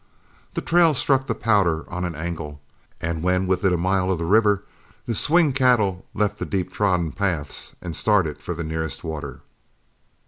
The 0.55 0.61
trail 0.61 0.95
struck 0.95 1.27
the 1.27 1.35
Powder 1.35 1.87
on 1.87 2.05
an 2.05 2.15
angle, 2.15 2.59
and 2.99 3.21
when 3.21 3.45
within 3.45 3.71
a 3.71 3.77
mile 3.77 4.09
of 4.09 4.17
the 4.17 4.25
river, 4.25 4.63
the 5.05 5.13
swing 5.13 5.53
cattle 5.53 6.07
left 6.15 6.39
the 6.39 6.45
deep 6.47 6.73
trodden 6.73 7.11
paths 7.11 7.75
and 7.83 7.95
started 7.95 8.39
for 8.39 8.55
the 8.55 8.63
nearest 8.63 9.03
water. 9.03 9.41